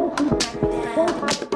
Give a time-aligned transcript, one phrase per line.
[0.00, 1.49] Thank you.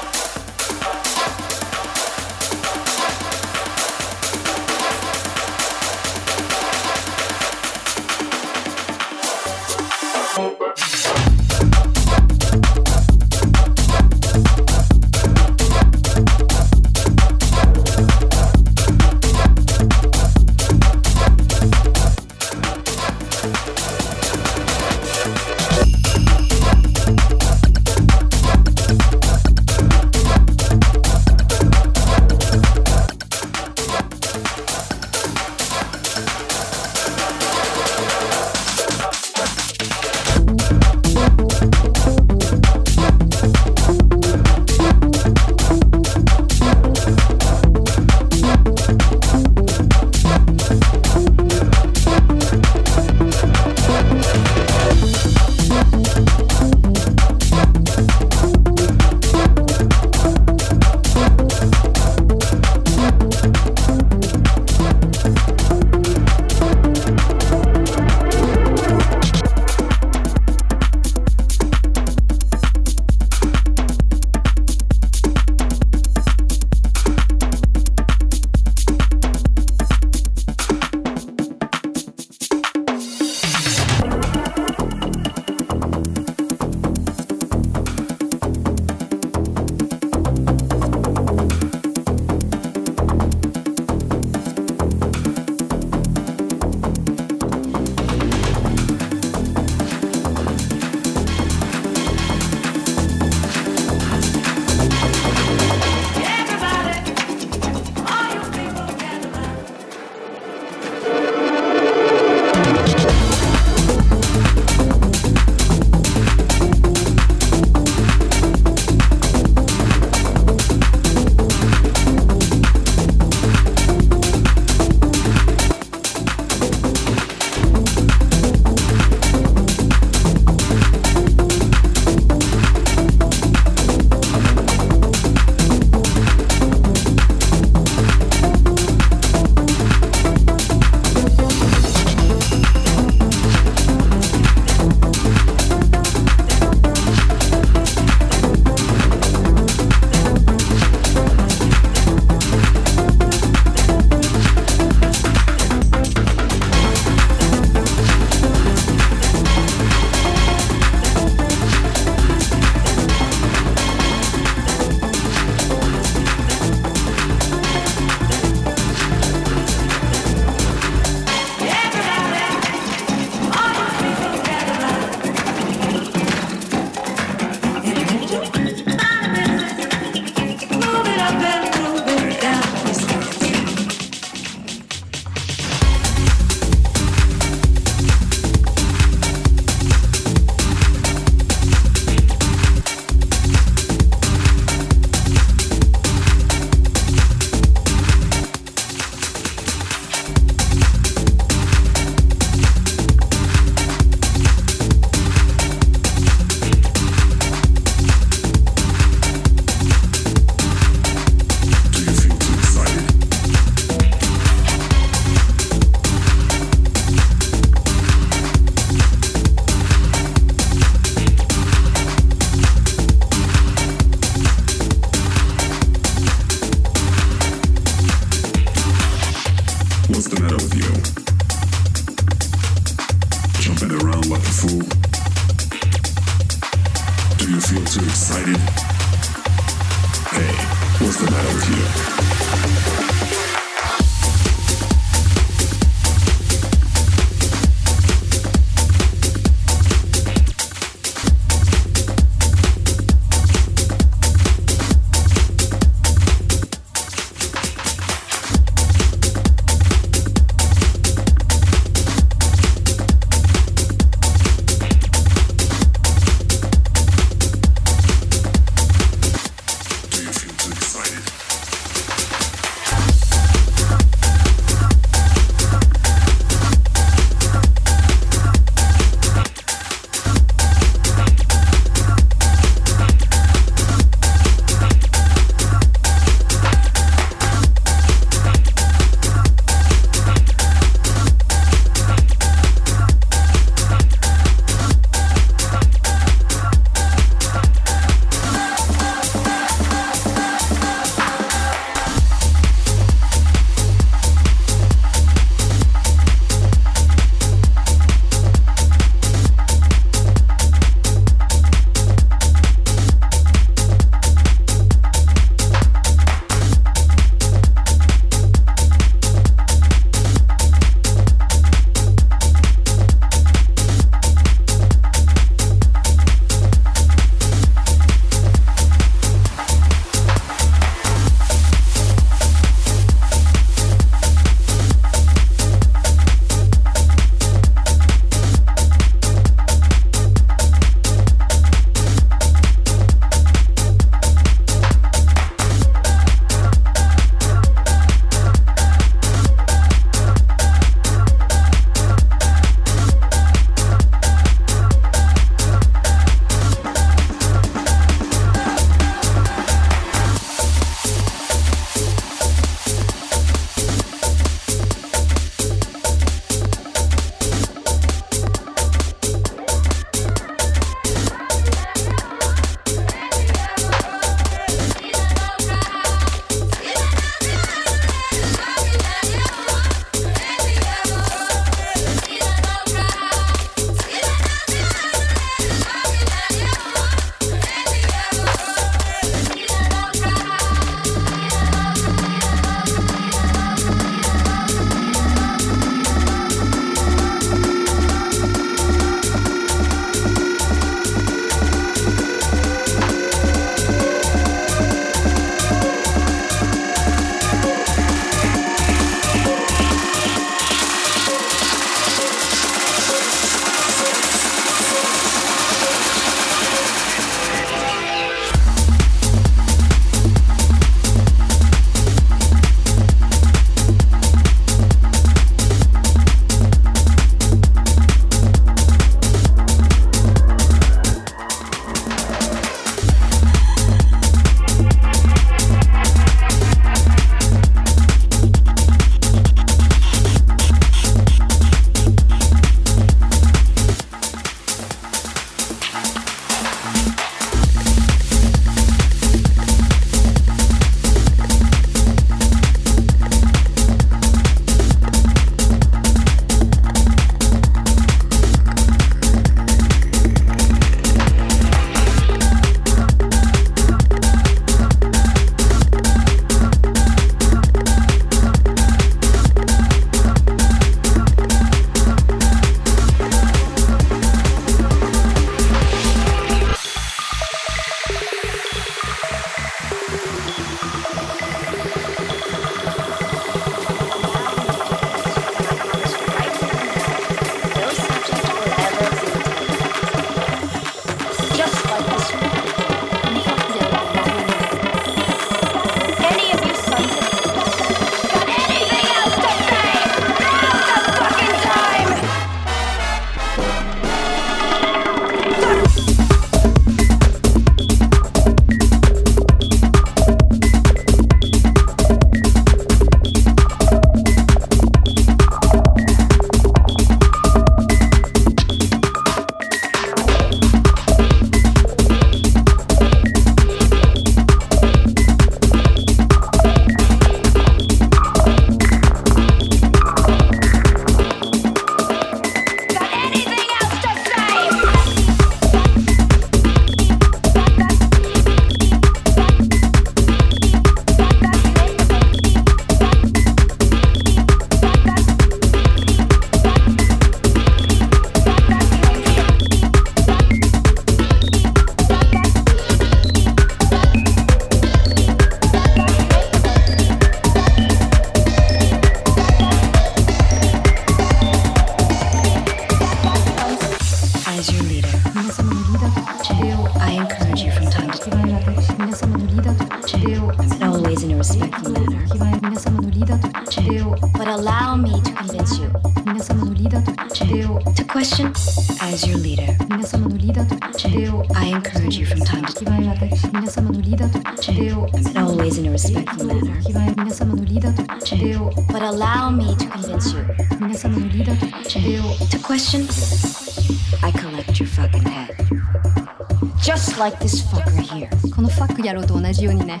[597.30, 598.30] like this fucker here.
[598.54, 600.00] このファック野郎と同じようにね。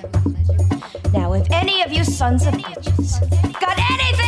[1.12, 3.20] Now, if any of you sons of bitches
[3.60, 4.27] got anything